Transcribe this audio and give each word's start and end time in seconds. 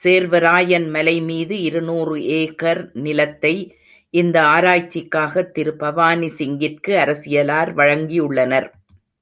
சேர்வராயன் 0.04 0.88
மலைமீது 0.90 1.50
இருநூறு 1.50 2.16
ஏகர் 2.16 2.90
நிலத்தை, 2.92 3.54
இந்த 4.14 4.42
ஆராய்ச்சிக்காகத் 4.42 5.50
திரு 5.50 5.76
பவானி 5.76 6.26
சிங்கிற்கு 6.26 6.94
அரசியலார் 6.96 7.72
வழங்கியுள்ளனர். 7.74 8.68